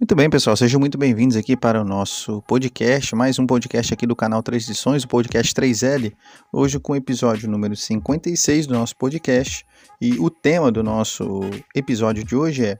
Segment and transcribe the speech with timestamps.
[0.00, 4.04] Muito bem, pessoal, sejam muito bem-vindos aqui para o nosso podcast, mais um podcast aqui
[4.08, 6.12] do canal Três o podcast 3L,
[6.52, 9.64] hoje com o episódio número 56 do nosso podcast.
[10.00, 12.76] E o tema do nosso episódio de hoje é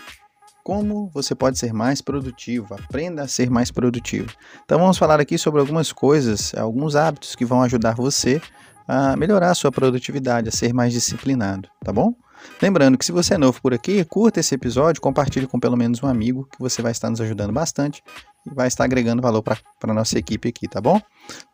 [0.64, 4.33] como você pode ser mais produtivo, aprenda a ser mais produtivo.
[4.65, 8.42] Então vamos falar aqui sobre algumas coisas, alguns hábitos que vão ajudar você
[8.88, 12.12] a melhorar a sua produtividade, a ser mais disciplinado, tá bom?
[12.61, 16.02] Lembrando que se você é novo por aqui, curta esse episódio, compartilhe com pelo menos
[16.02, 18.02] um amigo, que você vai estar nos ajudando bastante
[18.47, 21.00] vai estar agregando valor para a nossa equipe aqui, tá bom?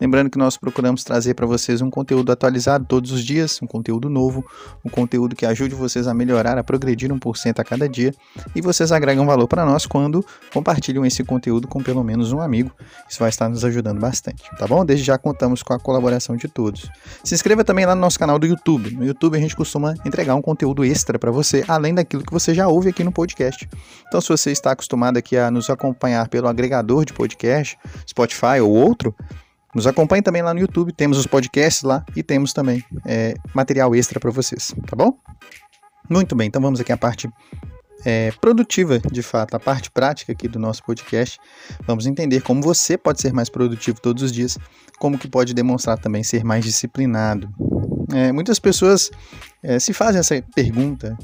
[0.00, 4.08] Lembrando que nós procuramos trazer para vocês um conteúdo atualizado todos os dias, um conteúdo
[4.08, 4.44] novo,
[4.84, 8.12] um conteúdo que ajude vocês a melhorar, a progredir 1% a cada dia
[8.54, 12.72] e vocês agregam valor para nós quando compartilham esse conteúdo com pelo menos um amigo.
[13.08, 14.84] Isso vai estar nos ajudando bastante, tá bom?
[14.84, 16.90] Desde já contamos com a colaboração de todos.
[17.22, 18.90] Se inscreva também lá no nosso canal do YouTube.
[18.96, 22.52] No YouTube a gente costuma entregar um conteúdo extra para você, além daquilo que você
[22.54, 23.68] já ouve aqui no podcast.
[24.08, 28.60] Então, se você está acostumado aqui a nos acompanhar pelo agregador agregador de podcast, Spotify
[28.62, 29.14] ou outro,
[29.74, 33.94] nos acompanhe também lá no YouTube, temos os podcasts lá e temos também é, material
[33.94, 35.16] extra para vocês, tá bom?
[36.08, 37.30] Muito bem, então vamos aqui à parte
[38.04, 41.38] é, produtiva, de fato, a parte prática aqui do nosso podcast.
[41.86, 44.58] Vamos entender como você pode ser mais produtivo todos os dias,
[44.98, 47.48] como que pode demonstrar também ser mais disciplinado.
[48.12, 49.10] É, muitas pessoas
[49.62, 51.16] é, se fazem essa pergunta,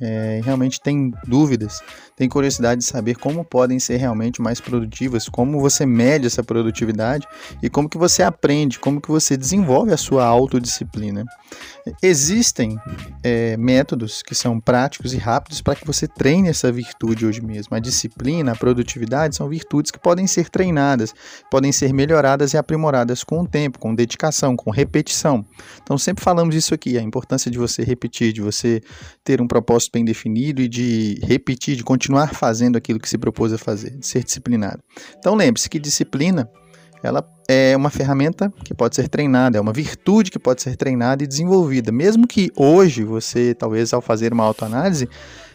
[0.00, 1.80] é, realmente têm dúvidas,
[2.16, 7.26] têm curiosidade de saber como podem ser realmente mais produtivas, como você mede essa produtividade
[7.62, 11.24] e como que você aprende, como que você desenvolve a sua autodisciplina.
[12.02, 12.78] Existem
[13.22, 17.76] é, métodos que são práticos e rápidos para que você treine essa virtude hoje mesmo.
[17.76, 21.14] A disciplina, a produtividade são virtudes que podem ser treinadas,
[21.50, 25.44] podem ser melhoradas e aprimoradas com o tempo, com dedicação, com repetição.
[25.82, 28.80] Então sempre falamos isso aqui, a importância de você repetir, de você
[29.24, 33.52] ter um propósito bem definido e de repetir, de continuar fazendo aquilo que se propôs
[33.52, 34.82] a fazer, de ser disciplinado.
[35.18, 36.48] Então lembre-se que disciplina
[37.02, 41.24] ela é uma ferramenta que pode ser treinada, é uma virtude que pode ser treinada
[41.24, 41.90] e desenvolvida.
[41.90, 45.08] Mesmo que hoje você, talvez ao fazer uma autoanálise,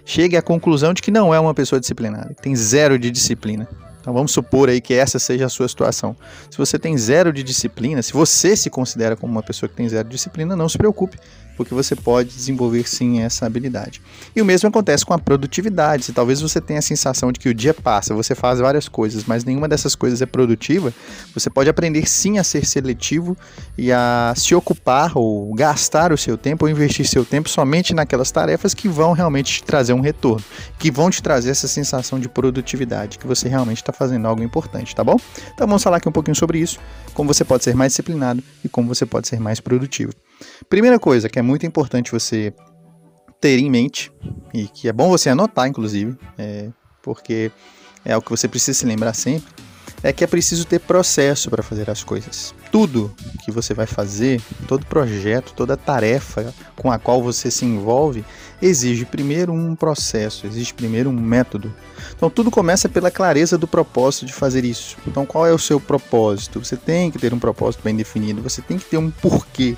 [0.06, 3.68] chegue à conclusão de que não é uma pessoa disciplinada, que tem zero de disciplina.
[4.02, 6.16] Então vamos supor aí que essa seja a sua situação.
[6.50, 9.88] Se você tem zero de disciplina, se você se considera como uma pessoa que tem
[9.88, 11.18] zero de disciplina, não se preocupe
[11.58, 14.02] porque você pode desenvolver sim essa habilidade.
[14.36, 16.06] E o mesmo acontece com a produtividade.
[16.06, 19.26] Se talvez você tenha a sensação de que o dia passa, você faz várias coisas,
[19.26, 20.94] mas nenhuma dessas coisas é produtiva,
[21.34, 23.36] você pode aprender sim a ser seletivo
[23.78, 28.30] e a se ocupar ou gastar o seu tempo ou investir seu tempo somente naquelas
[28.30, 30.44] tarefas que vão realmente te trazer um retorno,
[30.78, 34.96] que vão te trazer essa sensação de produtividade, que você realmente está fazendo algo importante,
[34.96, 35.18] tá bom?
[35.54, 36.80] Então vamos falar aqui um pouquinho sobre isso,
[37.18, 40.14] como você pode ser mais disciplinado e como você pode ser mais produtivo.
[40.70, 42.54] Primeira coisa que é muito importante você
[43.42, 44.12] ter em mente,
[44.54, 46.70] e que é bom você anotar, inclusive, é,
[47.02, 47.52] porque
[48.06, 49.52] é o que você precisa se lembrar sempre,
[50.04, 52.54] é que é preciso ter processo para fazer as coisas.
[52.72, 53.14] Tudo
[53.44, 58.24] que você vai fazer, todo projeto, toda tarefa com a qual você se envolve,
[58.62, 61.74] exige primeiro um processo, exige primeiro um método.
[62.16, 64.98] Então tudo começa pela clareza do propósito de fazer isso.
[65.08, 66.64] Então qual é o seu propósito?
[66.64, 69.76] Você tem que ter um propósito bem definido, você tem que ter um porquê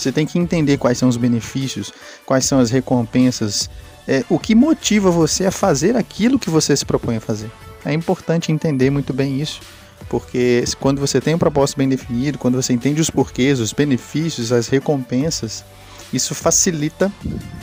[0.00, 1.92] você tem que entender quais são os benefícios,
[2.24, 3.68] quais são as recompensas,
[4.08, 7.50] é, o que motiva você a fazer aquilo que você se propõe a fazer.
[7.84, 9.60] É importante entender muito bem isso,
[10.08, 14.52] porque quando você tem um propósito bem definido, quando você entende os porquês, os benefícios,
[14.52, 15.64] as recompensas,
[16.12, 17.10] isso facilita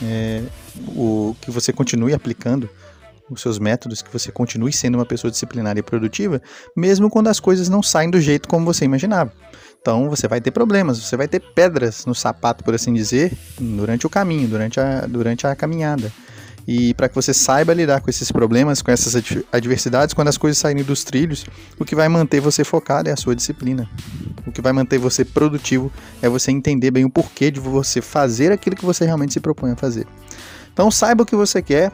[0.02, 0.42] é,
[0.96, 2.70] o que você continue aplicando
[3.30, 6.42] os seus métodos, que você continue sendo uma pessoa disciplinada e produtiva,
[6.76, 9.32] mesmo quando as coisas não saem do jeito como você imaginava.
[9.82, 14.08] Então você vai ter problemas, você vai ter pedras no sapato, por assim dizer, durante
[14.08, 16.12] o caminho, durante a, durante a caminhada.
[16.68, 19.16] E para que você saiba lidar com esses problemas, com essas
[19.54, 21.46] adversidades, quando as coisas saírem dos trilhos,
[21.80, 23.90] o que vai manter você focado é a sua disciplina.
[24.46, 25.90] O que vai manter você produtivo
[26.22, 29.72] é você entender bem o porquê de você fazer aquilo que você realmente se propõe
[29.72, 30.06] a fazer.
[30.74, 31.92] Então saiba o que você quer,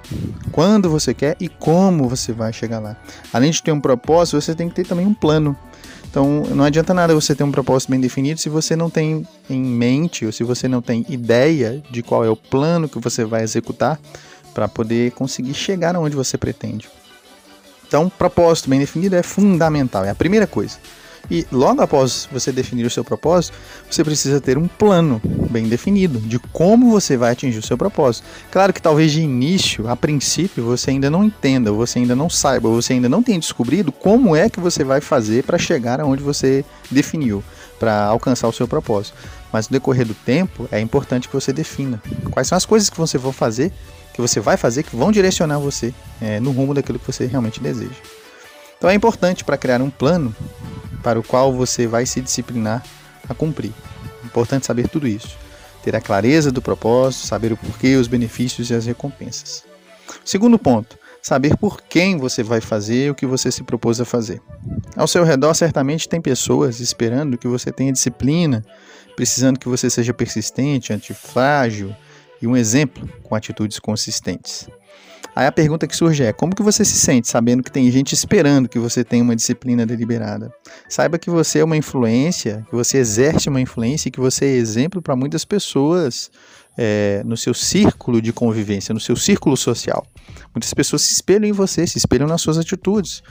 [0.51, 2.97] quando você quer e como você vai chegar lá.
[3.31, 5.55] Além de ter um propósito, você tem que ter também um plano.
[6.09, 9.63] Então, não adianta nada você ter um propósito bem definido se você não tem em
[9.63, 13.41] mente ou se você não tem ideia de qual é o plano que você vai
[13.41, 13.99] executar
[14.53, 16.89] para poder conseguir chegar onde você pretende.
[17.87, 20.77] Então, propósito bem definido é fundamental, é a primeira coisa.
[21.31, 23.55] E logo após você definir o seu propósito,
[23.89, 28.25] você precisa ter um plano bem definido de como você vai atingir o seu propósito.
[28.51, 32.67] Claro que talvez de início, a princípio, você ainda não entenda, você ainda não saiba,
[32.69, 36.65] você ainda não tenha descobrido como é que você vai fazer para chegar aonde você
[36.91, 37.41] definiu,
[37.79, 39.15] para alcançar o seu propósito.
[39.51, 42.01] Mas no decorrer do tempo, é importante que você defina
[42.31, 43.71] quais são as coisas que você vai fazer,
[44.13, 47.59] que você vai fazer, que vão direcionar você é, no rumo daquilo que você realmente
[47.59, 47.99] deseja.
[48.77, 50.35] Então é importante para criar um plano
[51.01, 52.83] para o qual você vai se disciplinar
[53.27, 53.71] a cumprir.
[54.23, 55.37] É importante saber tudo isso.
[55.81, 59.63] Ter a clareza do propósito, saber o porquê, os benefícios e as recompensas.
[60.23, 64.41] Segundo ponto, saber por quem você vai fazer o que você se propôs a fazer.
[64.95, 68.63] Ao seu redor, certamente tem pessoas esperando que você tenha disciplina,
[69.15, 71.95] precisando que você seja persistente, antifrágil
[72.41, 74.67] e um exemplo com atitudes consistentes.
[75.35, 78.13] Aí a pergunta que surge é: como que você se sente sabendo que tem gente
[78.13, 80.53] esperando que você tenha uma disciplina deliberada?
[80.87, 84.49] Saiba que você é uma influência, que você exerce uma influência e que você é
[84.49, 86.29] exemplo para muitas pessoas
[86.77, 90.05] é, no seu círculo de convivência, no seu círculo social.
[90.53, 93.23] Muitas pessoas se espelham em você, se espelham nas suas atitudes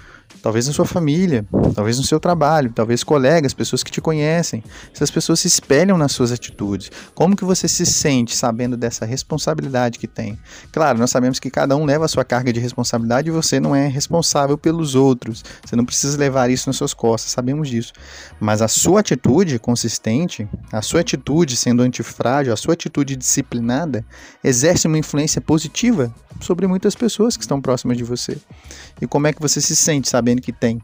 [0.43, 1.45] talvez na sua família,
[1.75, 4.63] talvez no seu trabalho, talvez colegas, pessoas que te conhecem.
[4.95, 6.91] Essas pessoas se espelham nas suas atitudes.
[7.15, 10.39] Como que você se sente sabendo dessa responsabilidade que tem?
[10.73, 13.75] Claro, nós sabemos que cada um leva a sua carga de responsabilidade e você não
[13.75, 15.45] é responsável pelos outros.
[15.65, 17.93] Você não precisa levar isso nas suas costas, sabemos disso.
[18.41, 24.05] Mas a sua atitude consistente, a sua atitude sendo antifrágil, a sua atitude disciplinada,
[24.43, 28.37] exerce uma influência positiva sobre muitas pessoas que estão próximas de você.
[29.03, 30.81] E como é que você se sente sabendo que tem?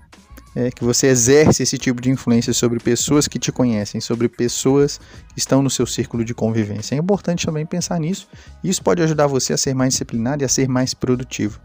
[0.57, 4.99] É, que você exerce esse tipo de influência sobre pessoas que te conhecem, sobre pessoas
[5.33, 6.97] que estão no seu círculo de convivência.
[6.97, 8.27] É importante também pensar nisso.
[8.65, 11.61] Isso pode ajudar você a ser mais disciplinado e a ser mais produtivo.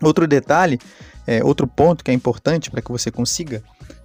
[0.00, 0.80] Outro detalhe,
[1.26, 3.62] é, outro ponto que é importante para que você consiga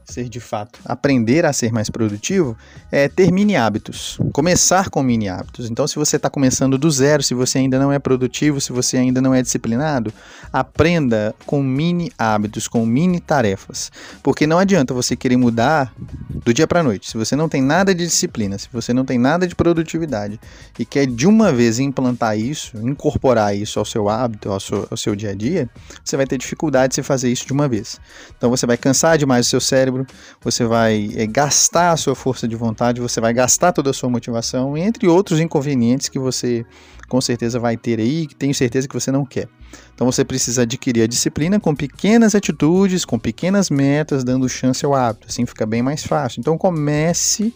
[0.07, 2.57] ser de fato aprender a ser mais produtivo
[2.91, 4.17] é ter mini hábitos.
[4.31, 5.69] Começar com mini hábitos.
[5.69, 8.97] Então, se você está começando do zero, se você ainda não é produtivo, se você
[8.97, 10.13] ainda não é disciplinado,
[10.51, 13.91] aprenda com mini hábitos, com mini tarefas.
[14.23, 15.93] Porque não adianta você querer mudar
[16.29, 17.09] do dia para noite.
[17.09, 20.39] Se você não tem nada de disciplina, se você não tem nada de produtividade
[20.79, 24.97] e quer de uma vez implantar isso, incorporar isso ao seu hábito, ao seu, ao
[24.97, 25.69] seu dia a dia,
[26.03, 27.99] você vai ter dificuldade de fazer isso de uma vez.
[28.37, 30.05] Então, você vai cansar demais o seu cérebro cérebro,
[30.41, 34.09] você vai é, gastar a sua força de vontade, você vai gastar toda a sua
[34.09, 36.65] motivação, entre outros inconvenientes que você
[37.07, 39.47] com certeza vai ter aí, que tenho certeza que você não quer.
[39.95, 44.93] Então você precisa adquirir a disciplina com pequenas atitudes, com pequenas metas, dando chance ao
[44.93, 45.27] hábito.
[45.27, 46.41] Assim fica bem mais fácil.
[46.41, 47.53] Então comece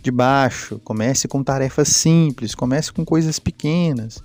[0.00, 4.22] de baixo, comece com tarefas simples, comece com coisas pequenas.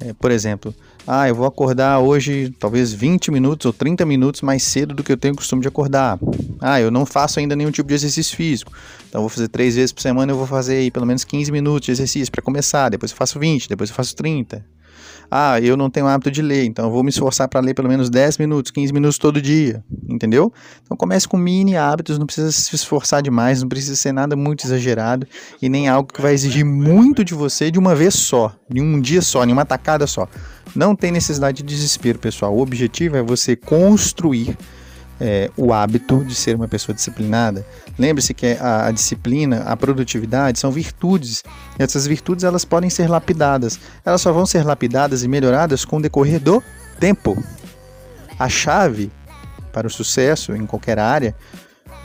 [0.00, 0.72] É, por exemplo,
[1.10, 5.10] ah, eu vou acordar hoje talvez 20 minutos ou 30 minutos mais cedo do que
[5.10, 6.18] eu tenho costume de acordar.
[6.60, 8.70] Ah, eu não faço ainda nenhum tipo de exercício físico.
[9.08, 11.86] Então vou fazer três vezes por semana, eu vou fazer aí pelo menos 15 minutos
[11.86, 14.62] de exercício para começar, depois eu faço 20, depois eu faço 30.
[15.30, 17.88] Ah, eu não tenho hábito de ler, então eu vou me esforçar para ler pelo
[17.88, 20.52] menos 10 minutos, 15 minutos todo dia, entendeu?
[20.82, 24.64] Então comece com mini hábitos, não precisa se esforçar demais, não precisa ser nada muito
[24.64, 25.26] exagerado
[25.60, 28.98] e nem algo que vai exigir muito de você de uma vez só, de um
[28.98, 30.26] dia só, em uma tacada só.
[30.74, 32.54] Não tem necessidade de desespero, pessoal.
[32.54, 34.56] O objetivo é você construir
[35.20, 37.66] é, o hábito de ser uma pessoa disciplinada.
[37.98, 41.42] Lembre-se que a, a, disciplina, a produtividade são virtudes.
[41.78, 43.78] E essas virtudes elas podem ser lapidadas.
[44.04, 46.62] Elas só vão ser lapidadas e melhoradas com o decorrer do
[47.00, 47.42] tempo.
[48.38, 49.10] A chave
[49.72, 51.34] para o sucesso em qualquer área,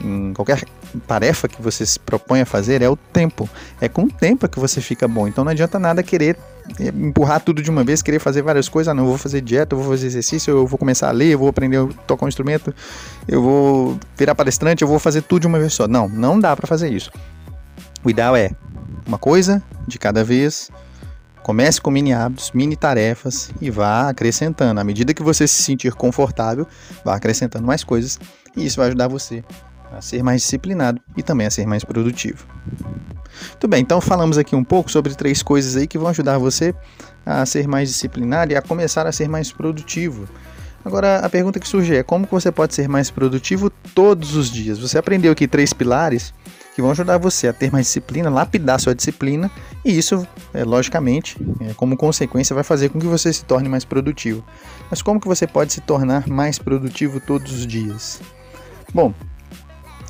[0.00, 0.64] em qualquer
[1.06, 3.48] tarefa que você se propõe a fazer é o tempo.
[3.80, 5.28] É com o tempo que você fica bom.
[5.28, 6.36] Então não adianta nada querer
[6.80, 8.90] empurrar tudo de uma vez, querer fazer várias coisas.
[8.90, 11.32] Ah, não, eu vou fazer dieta, eu vou fazer exercício, eu vou começar a ler,
[11.32, 12.74] eu vou aprender a tocar um instrumento,
[13.28, 15.86] eu vou virar palestrante, eu vou fazer tudo de uma vez só.
[15.86, 17.10] Não, não dá para fazer isso.
[18.04, 18.50] O ideal é
[19.06, 20.70] uma coisa de cada vez.
[21.42, 24.80] Comece com mini hábitos, mini tarefas e vá acrescentando.
[24.80, 26.66] À medida que você se sentir confortável,
[27.04, 28.18] vá acrescentando mais coisas
[28.56, 29.44] e isso vai ajudar você
[29.92, 32.46] a ser mais disciplinado e também a ser mais produtivo.
[33.50, 36.74] Muito bem, então falamos aqui um pouco sobre três coisas aí que vão ajudar você
[37.24, 40.28] a ser mais disciplinado e a começar a ser mais produtivo.
[40.84, 44.50] Agora a pergunta que surge é como que você pode ser mais produtivo todos os
[44.50, 44.78] dias?
[44.78, 46.34] Você aprendeu aqui três pilares
[46.74, 49.50] que vão ajudar você a ter mais disciplina, lapidar sua disciplina
[49.82, 53.84] e isso, é, logicamente, é, como consequência, vai fazer com que você se torne mais
[53.84, 54.44] produtivo.
[54.90, 58.20] Mas como que você pode se tornar mais produtivo todos os dias?
[58.92, 59.14] Bom,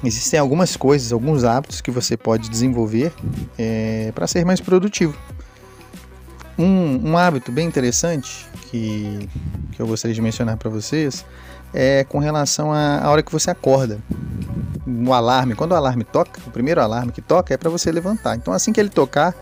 [0.03, 3.13] existem algumas coisas, alguns hábitos que você pode desenvolver
[3.59, 5.17] é, para ser mais produtivo.
[6.59, 9.29] Um, um, hábito bem interessante que,
[9.73, 11.25] que eu gostaria de mencionar para vocês
[11.73, 13.99] é com relação à hora que você acorda.
[14.87, 18.37] O alarme, quando o alarme toca, o primeiro alarme que toca é para você levantar.
[18.37, 19.35] Então, assim que ele tocar,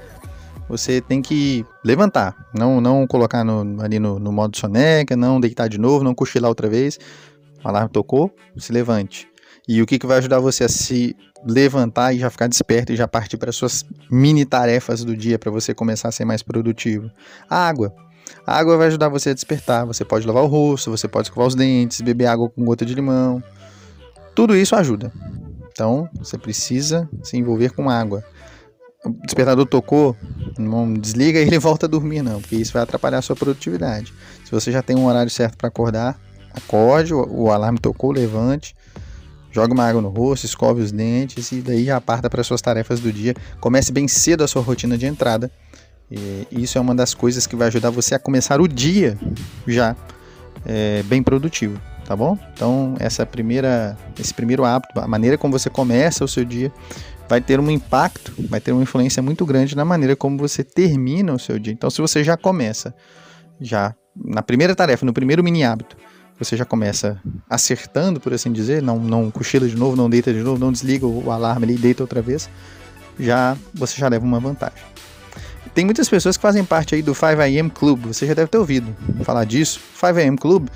[0.68, 5.68] você tem que levantar, não, não colocar no, ali no, no modo soneca, não deitar
[5.68, 6.98] de novo, não cochilar outra vez.
[7.62, 9.31] O alarme tocou, se levante.
[9.68, 12.96] E o que, que vai ajudar você a se levantar e já ficar desperto e
[12.96, 17.10] já partir para suas mini tarefas do dia para você começar a ser mais produtivo?
[17.48, 17.94] A água.
[18.46, 19.86] A água vai ajudar você a despertar.
[19.86, 22.94] Você pode lavar o rosto, você pode escovar os dentes, beber água com gota de
[22.94, 23.42] limão.
[24.34, 25.12] Tudo isso ajuda.
[25.70, 28.24] Então, você precisa se envolver com água.
[29.04, 30.16] O despertador tocou,
[30.58, 34.12] não desliga e ele volta a dormir, não, porque isso vai atrapalhar a sua produtividade.
[34.44, 36.20] Se você já tem um horário certo para acordar,
[36.54, 38.76] acorde, o, o alarme tocou, levante,
[39.52, 42.98] joga uma água no rosto, escove os dentes e daí já parta para suas tarefas
[42.98, 43.34] do dia.
[43.60, 45.50] Comece bem cedo a sua rotina de entrada.
[46.10, 49.16] E isso é uma das coisas que vai ajudar você a começar o dia
[49.66, 49.96] já
[50.66, 52.36] é, bem produtivo tá bom?
[52.52, 56.72] Então, essa primeira, esse primeiro hábito, a maneira como você começa o seu dia,
[57.28, 61.32] vai ter um impacto, vai ter uma influência muito grande na maneira como você termina
[61.32, 61.72] o seu dia.
[61.72, 62.94] Então, se você já começa,
[63.60, 65.96] já na primeira tarefa, no primeiro mini hábito,
[66.44, 70.40] você já começa acertando, por assim dizer, não, não cochila de novo, não deita de
[70.40, 72.48] novo, não desliga o alarme ali e deita outra vez,
[73.18, 74.82] já você já leva uma vantagem.
[75.74, 78.94] Tem muitas pessoas que fazem parte aí do 5am Club, você já deve ter ouvido
[79.24, 79.80] falar disso.
[79.98, 80.68] 5am Club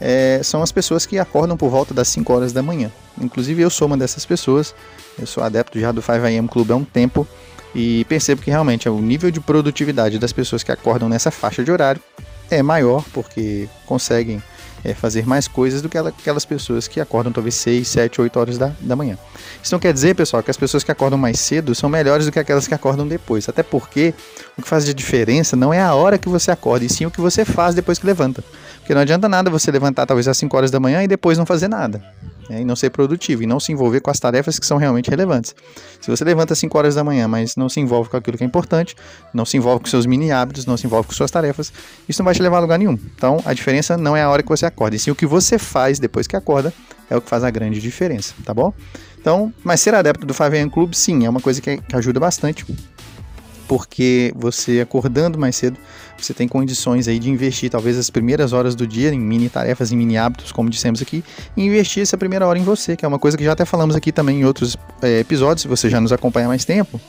[0.00, 2.90] é, são as pessoas que acordam por volta das 5 horas da manhã.
[3.20, 4.74] Inclusive eu sou uma dessas pessoas,
[5.18, 7.26] eu sou adepto já do 5am Club há um tempo
[7.74, 11.72] e percebo que realmente o nível de produtividade das pessoas que acordam nessa faixa de
[11.72, 12.00] horário
[12.48, 14.40] é maior porque conseguem
[14.84, 18.58] é, fazer mais coisas do que aquelas pessoas que acordam talvez 6, 7, 8 horas
[18.58, 19.16] da, da manhã.
[19.62, 22.32] Isso não quer dizer, pessoal, que as pessoas que acordam mais cedo são melhores do
[22.32, 23.48] que aquelas que acordam depois.
[23.48, 24.12] Até porque
[24.58, 27.10] o que faz de diferença não é a hora que você acorda, e sim o
[27.10, 28.44] que você faz depois que levanta.
[28.78, 31.46] Porque não adianta nada você levantar talvez às 5 horas da manhã e depois não
[31.46, 32.02] fazer nada.
[32.48, 35.08] Né, e não ser produtivo e não se envolver com as tarefas que são realmente
[35.08, 35.54] relevantes.
[36.00, 38.44] Se você levanta às 5 horas da manhã, mas não se envolve com aquilo que
[38.44, 38.94] é importante,
[39.32, 41.72] não se envolve com seus mini hábitos, não se envolve com suas tarefas,
[42.08, 42.98] isso não vai te levar a lugar nenhum.
[43.16, 45.58] Então a diferença não é a hora que você acorda, e sim o que você
[45.58, 46.72] faz depois que acorda
[47.08, 48.72] é o que faz a grande diferença, tá bom?
[49.18, 52.66] Então, mas ser adepto do 5am Club, sim, é uma coisa que, que ajuda bastante
[53.74, 55.76] porque você acordando mais cedo,
[56.16, 59.90] você tem condições aí de investir talvez as primeiras horas do dia em mini tarefas,
[59.90, 61.24] em mini hábitos, como dissemos aqui,
[61.56, 63.96] e investir essa primeira hora em você, que é uma coisa que já até falamos
[63.96, 67.00] aqui também em outros é, episódios, se você já nos acompanha mais tempo.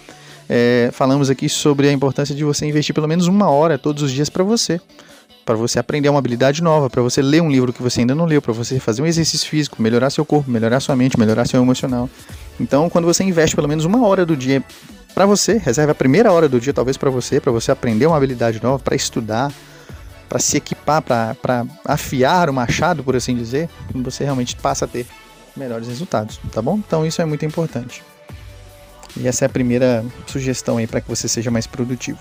[0.49, 4.11] É, falamos aqui sobre a importância de você investir pelo menos uma hora todos os
[4.11, 4.81] dias para você,
[5.45, 8.25] para você aprender uma habilidade nova, para você ler um livro que você ainda não
[8.25, 11.61] leu, para você fazer um exercício físico, melhorar seu corpo, melhorar sua mente, melhorar seu
[11.61, 12.09] emocional.
[12.59, 14.63] Então, quando você investe pelo menos uma hora do dia
[15.15, 18.17] para você, reserve a primeira hora do dia talvez para você, para você aprender uma
[18.17, 19.49] habilidade nova, para estudar,
[20.27, 25.07] para se equipar, para afiar o machado, por assim dizer, você realmente passa a ter
[25.55, 26.77] melhores resultados, tá bom?
[26.85, 28.03] Então isso é muito importante.
[29.15, 32.19] E essa é a primeira sugestão aí para que você seja mais produtivo.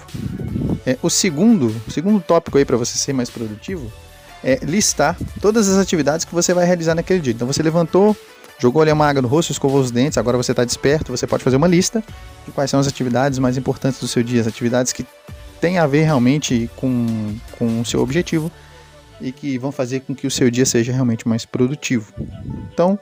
[0.87, 3.93] É, o segundo, o segundo tópico aí para você ser mais produtivo
[4.45, 7.33] é listar todas as atividades que você vai realizar naquele dia.
[7.33, 8.17] Então você levantou,
[8.59, 11.43] Jogou ali uma água no rosto, escovou os dentes, agora você está desperto, você pode
[11.43, 12.03] fazer uma lista
[12.47, 15.05] de quais são as atividades mais importantes do seu dia, as atividades que
[15.61, 18.51] têm a ver realmente com, com o seu objetivo
[19.21, 22.13] e que vão fazer com que o seu dia seja realmente mais produtivo.
[22.73, 22.99] Então,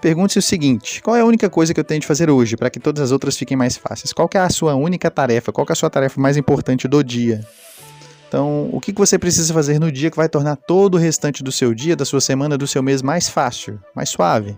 [0.00, 2.70] pergunte-se o seguinte: qual é a única coisa que eu tenho de fazer hoje para
[2.70, 4.12] que todas as outras fiquem mais fáceis?
[4.12, 5.52] Qual é a sua única tarefa?
[5.52, 7.46] Qual é a sua tarefa mais importante do dia?
[8.28, 11.52] Então, o que você precisa fazer no dia que vai tornar todo o restante do
[11.52, 14.56] seu dia, da sua semana, do seu mês mais fácil, mais suave?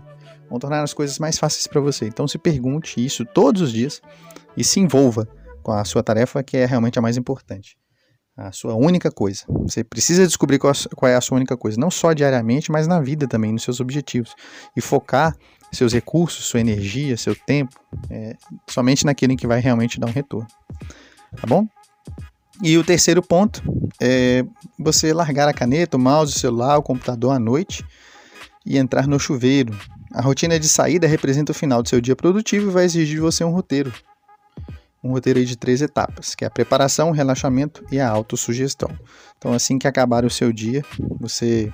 [0.49, 2.05] Vão tornar as coisas mais fáceis para você.
[2.05, 4.01] Então se pergunte isso todos os dias
[4.55, 5.27] e se envolva
[5.61, 7.77] com a sua tarefa que é realmente a mais importante.
[8.35, 9.43] A sua única coisa.
[9.63, 13.27] Você precisa descobrir qual é a sua única coisa, não só diariamente, mas na vida
[13.27, 14.35] também, nos seus objetivos.
[14.75, 15.35] E focar
[15.71, 17.75] seus recursos, sua energia, seu tempo,
[18.09, 18.35] é,
[18.69, 20.47] somente naquilo em que vai realmente dar um retorno.
[21.35, 21.67] Tá bom?
[22.61, 23.61] E o terceiro ponto
[23.99, 24.45] é
[24.79, 27.85] você largar a caneta, o mouse, o celular, o computador à noite
[28.65, 29.77] e entrar no chuveiro,
[30.13, 33.21] a rotina de saída representa o final do seu dia produtivo e vai exigir de
[33.21, 33.91] você um roteiro.
[35.03, 38.89] Um roteiro de três etapas, que é a preparação, o relaxamento e a autossugestão.
[39.37, 40.83] Então, assim que acabar o seu dia,
[41.19, 41.71] você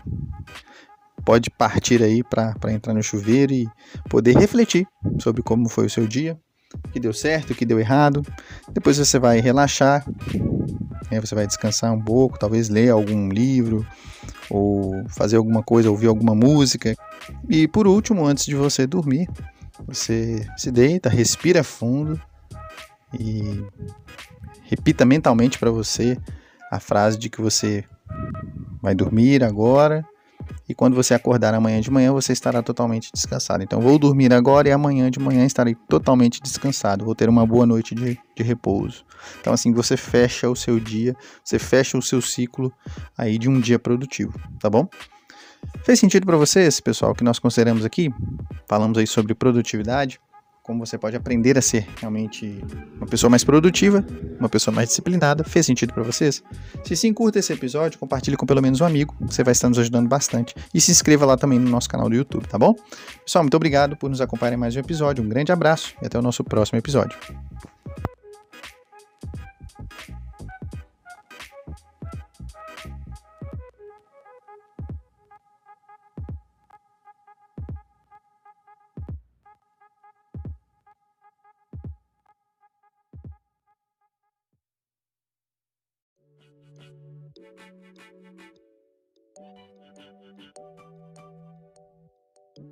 [1.23, 3.67] pode partir aí para entrar no chuveiro e
[4.09, 4.85] poder refletir
[5.19, 6.37] sobre como foi o seu dia,
[6.85, 8.25] o que deu certo, o que deu errado.
[8.71, 10.05] Depois você vai relaxar,
[11.09, 13.87] né, você vai descansar um pouco, talvez ler algum livro,
[14.53, 16.95] ou fazer alguma coisa, ouvir alguma música.
[17.49, 19.27] E por último, antes de você dormir,
[19.87, 22.21] você se deita, respira fundo
[23.19, 23.63] e
[24.63, 26.17] repita mentalmente para você
[26.71, 27.83] a frase de que você
[28.81, 30.05] vai dormir agora
[30.67, 33.63] e quando você acordar amanhã de manhã, você estará totalmente descansado.
[33.63, 37.03] Então, vou dormir agora e amanhã de manhã estarei totalmente descansado.
[37.05, 39.05] Vou ter uma boa noite de, de repouso.
[39.39, 42.71] Então, assim, você fecha o seu dia, você fecha o seu ciclo
[43.17, 44.87] aí de um dia produtivo, tá bom?
[45.83, 48.13] Fez sentido para vocês, pessoal, que nós consideramos aqui?
[48.67, 50.19] Falamos aí sobre produtividade.
[50.63, 52.63] Como você pode aprender a ser realmente
[52.95, 54.03] uma pessoa mais produtiva,
[54.39, 55.43] uma pessoa mais disciplinada.
[55.43, 56.41] Fez sentido para vocês?
[56.85, 59.77] Se sim, curta esse episódio, compartilhe com pelo menos um amigo, você vai estar nos
[59.77, 60.55] ajudando bastante.
[60.73, 62.73] E se inscreva lá também no nosso canal do YouTube, tá bom?
[63.25, 65.21] Pessoal, muito obrigado por nos acompanhar em mais um episódio.
[65.21, 67.17] Um grande abraço e até o nosso próximo episódio.